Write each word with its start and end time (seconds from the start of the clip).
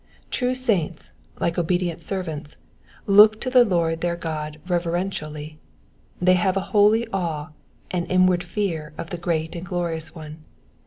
True 0.31 0.55
saints, 0.55 1.11
like 1.39 1.59
obedient 1.59 2.01
servants, 2.01 2.57
look 3.05 3.39
to 3.41 3.51
the 3.51 3.63
Lord 3.63 4.01
their 4.01 4.15
God 4.15 4.59
reverentially: 4.65 5.59
they 6.19 6.33
have 6.33 6.57
a 6.57 6.71
holy 6.73 7.07
awe 7.13 7.49
and 7.91 8.09
inward 8.09 8.41
fear 8.43 8.93
of 8.97 9.11
the 9.11 9.17
great 9.17 9.55
and 9.55 9.63
glorious 9.63 10.15
One. 10.15 10.43